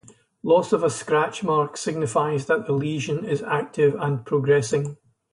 Loss 0.41 0.73
of 0.73 0.81
a 0.83 0.89
scratch 0.89 1.43
mark 1.43 1.77
signifies 1.77 2.47
that 2.47 2.65
the 2.65 2.73
lesion 2.73 3.23
is 3.23 3.43
active 3.43 3.93
and 3.99 4.25
progressing. 4.25 4.97